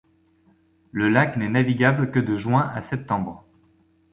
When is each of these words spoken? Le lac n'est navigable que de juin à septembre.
Le 0.91 1.09
lac 1.09 1.37
n'est 1.37 1.47
navigable 1.47 2.09
que 2.09 2.17
de 2.17 2.35
juin 2.35 2.71
à 2.73 2.81
septembre. 2.81 3.45